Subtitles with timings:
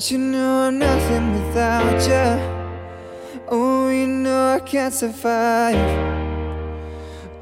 [0.00, 3.44] But you know I'm nothing without you.
[3.48, 5.76] Oh, you know I can't survive.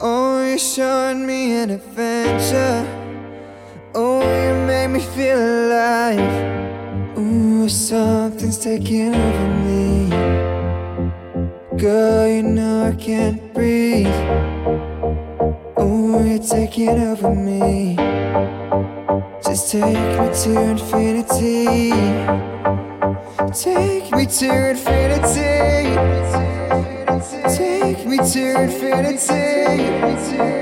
[0.00, 2.84] Oh, you showed me an adventure.
[3.94, 7.16] Oh, you make me feel alive.
[7.16, 10.10] Ooh, something's taking over me.
[11.78, 14.08] Girl, you know I can't breathe.
[15.76, 18.97] Oh, you're taking over me.
[19.48, 21.90] Just take me to infinity.
[23.54, 25.48] Take me to infinity.
[27.56, 30.57] Take me to infinity.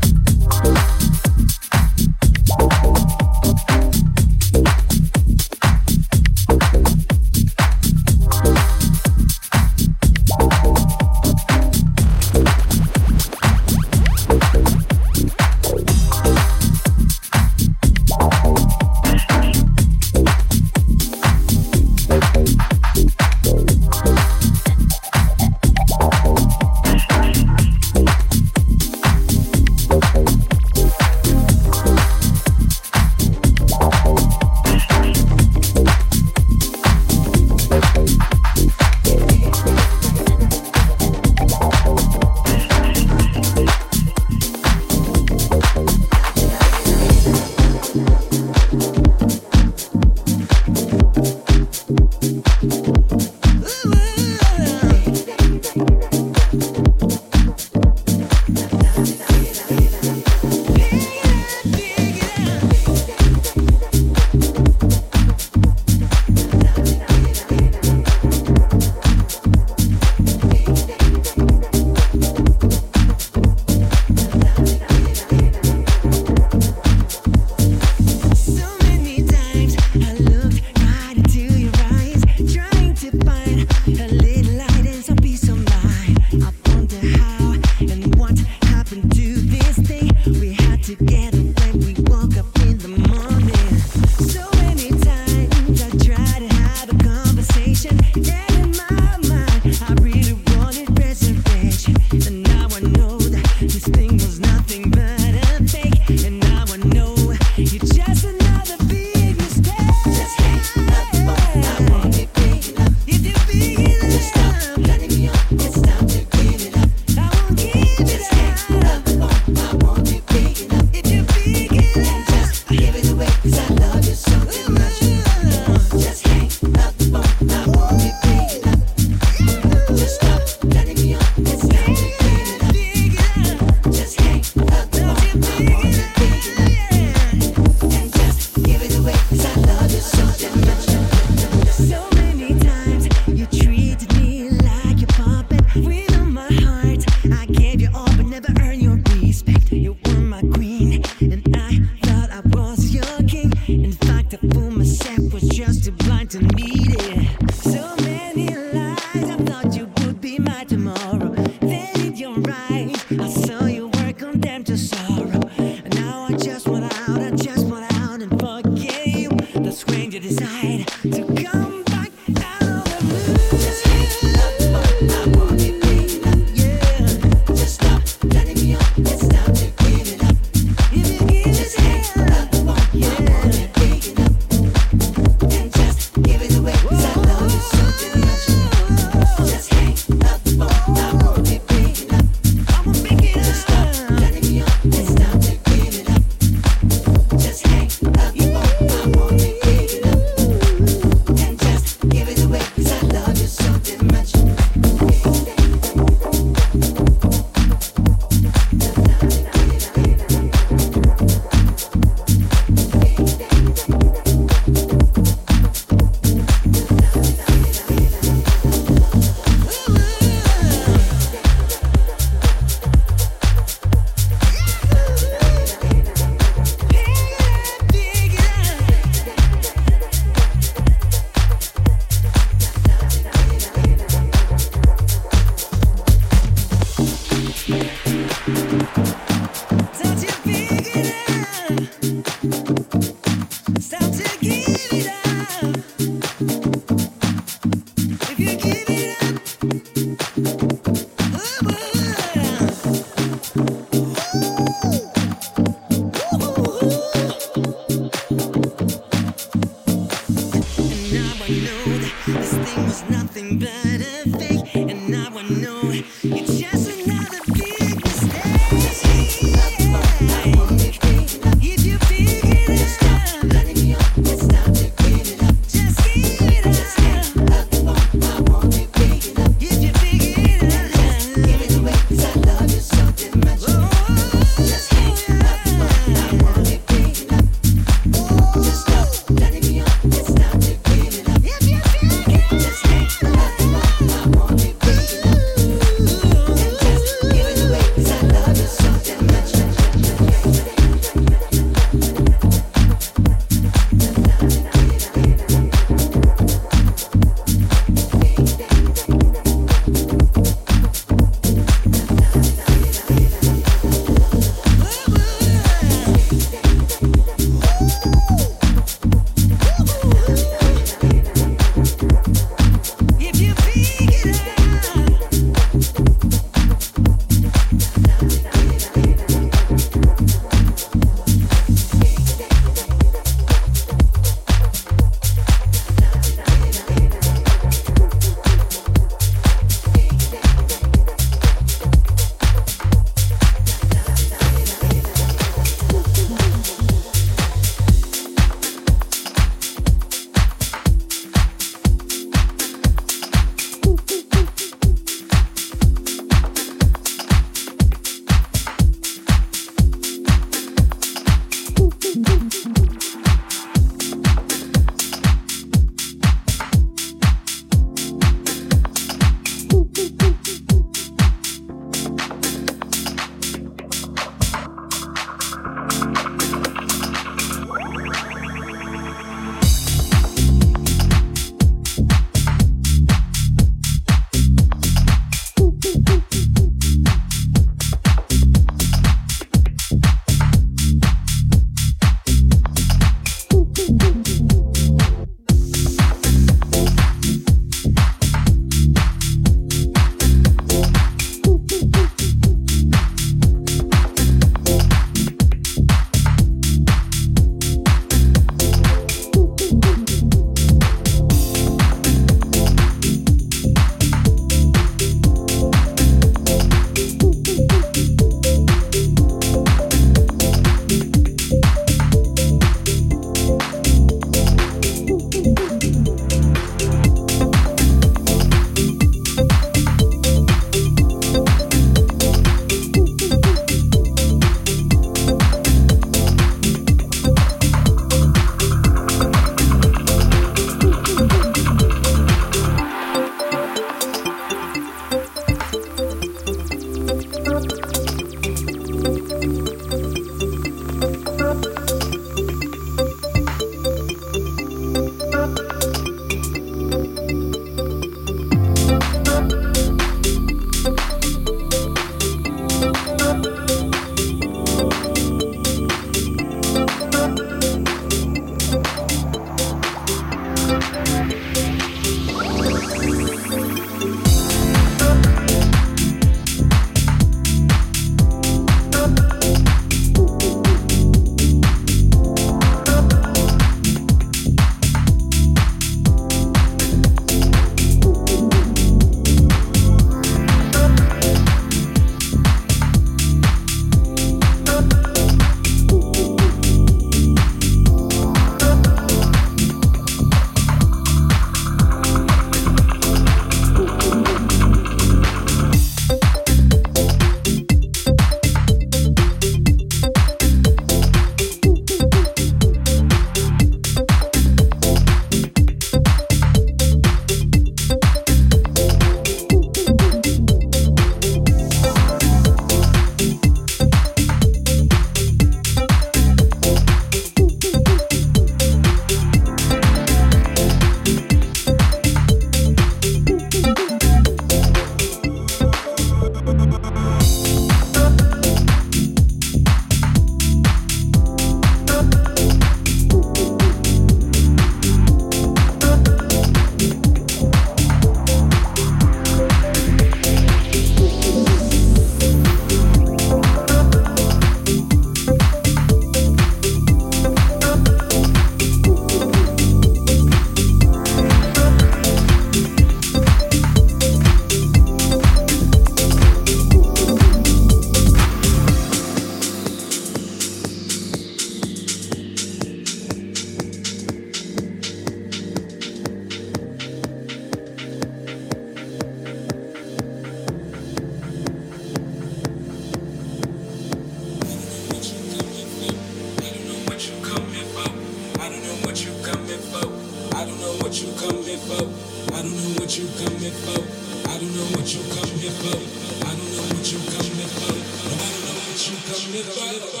[599.31, 600.00] nigga, nigga.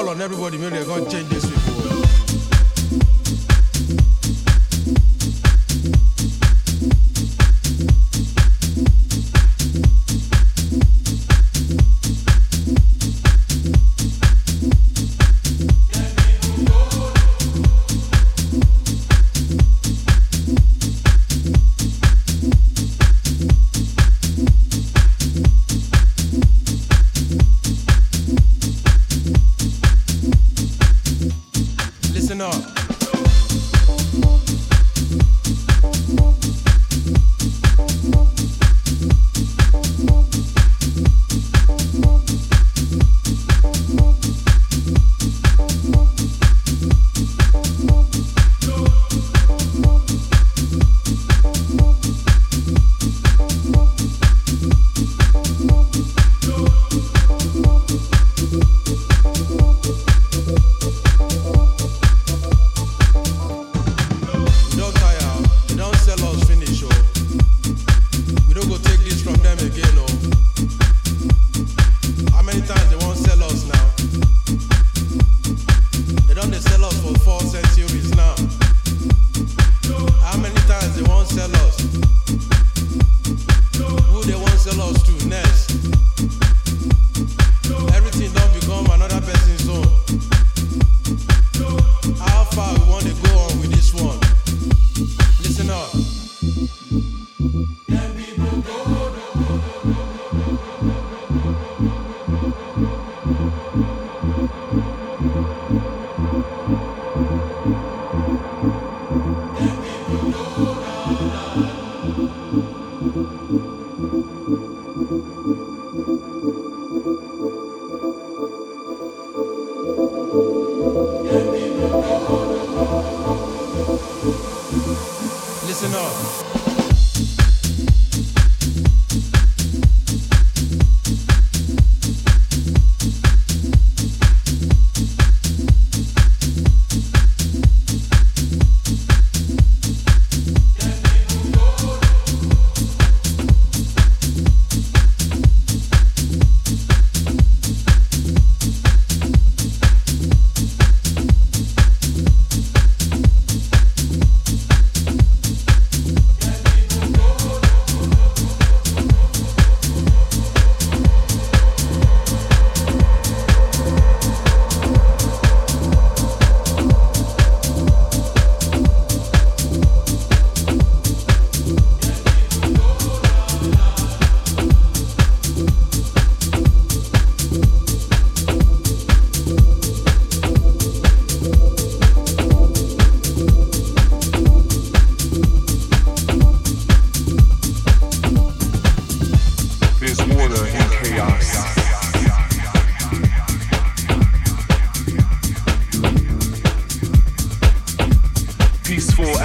[0.00, 1.49] call on everybody, maybe they're going to change this.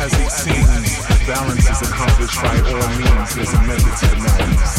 [0.05, 4.74] as it seems, balance is accomplished by all means There's a method to the madness.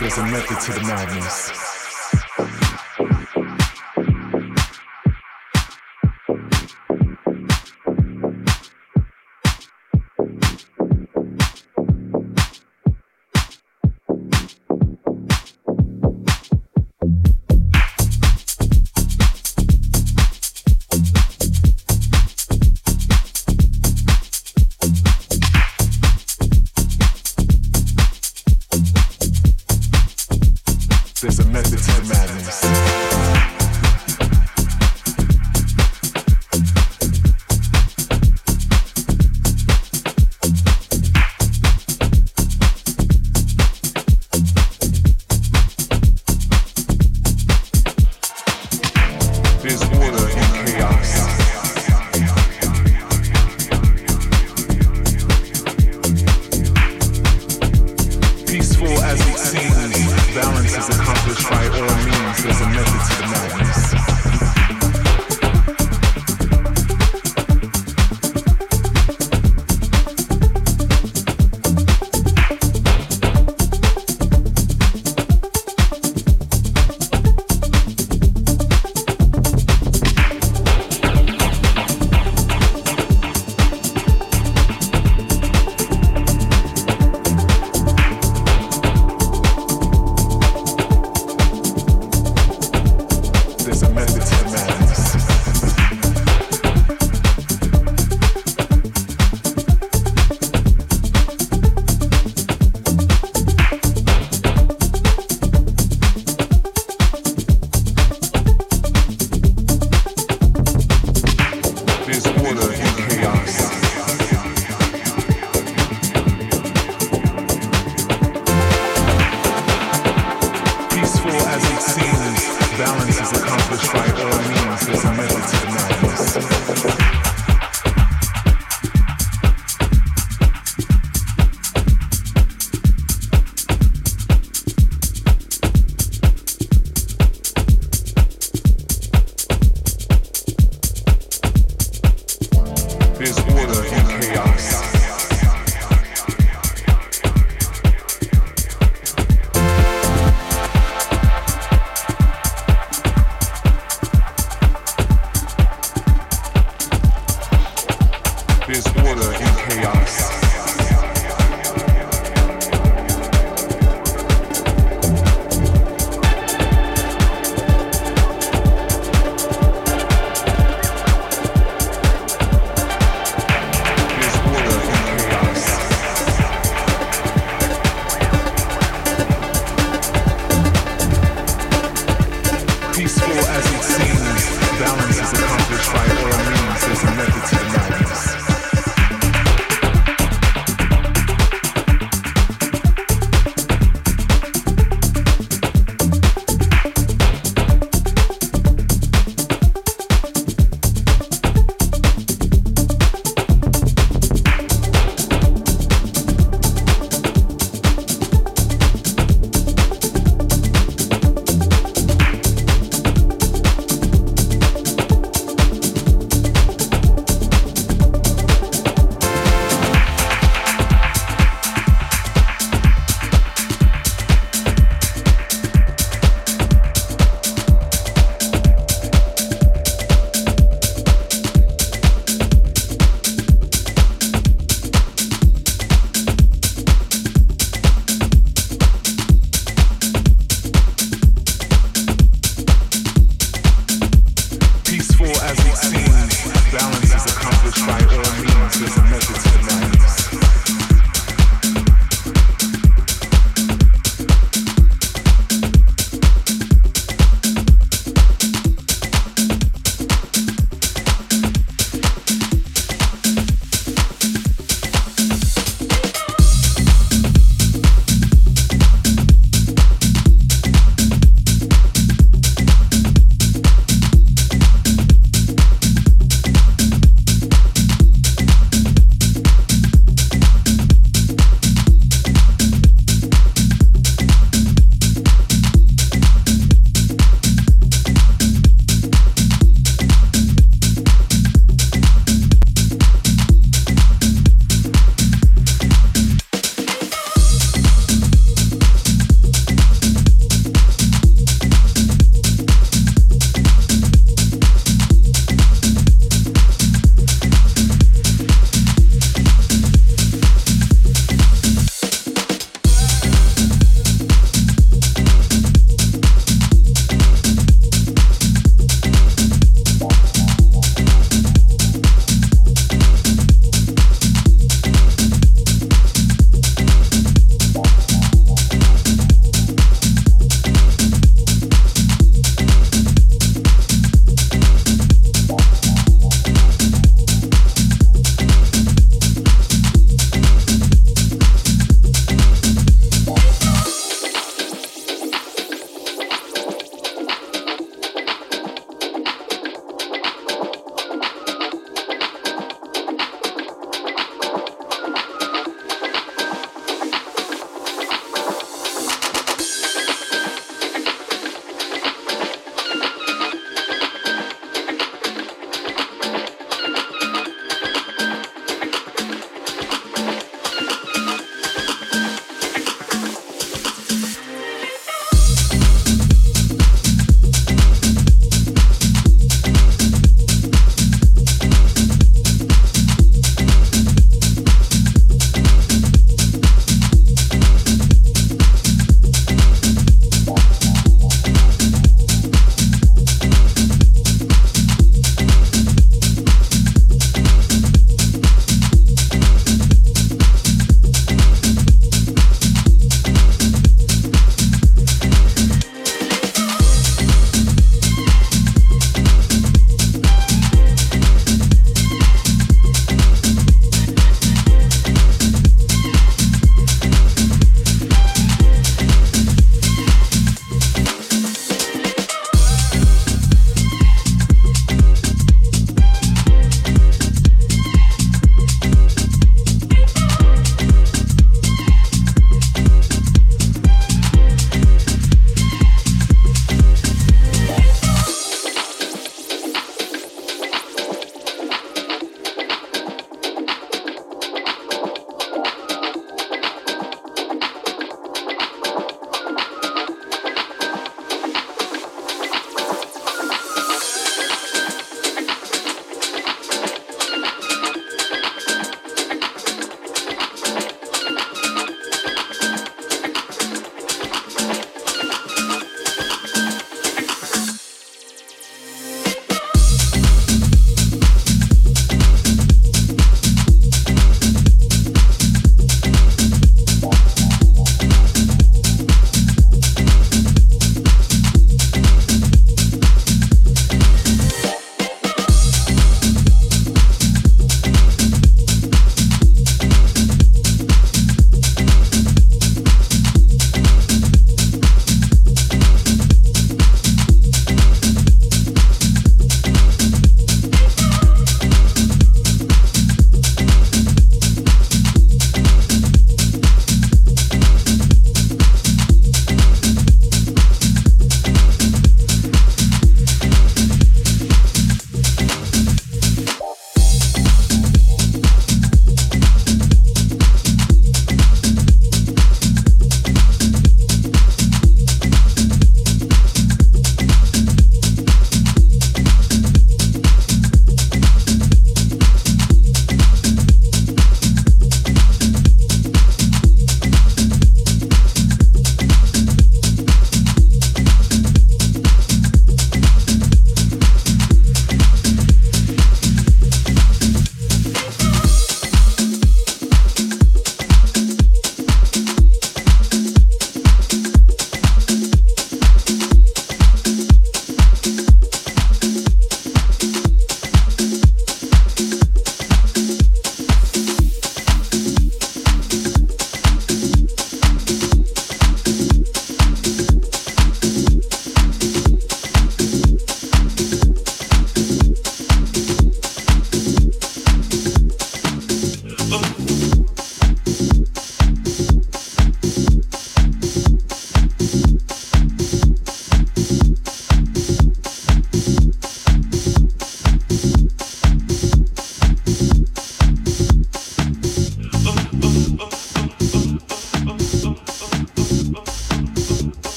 [0.00, 1.35] there's a method to the madness.